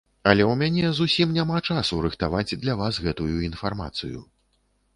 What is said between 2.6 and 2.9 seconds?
для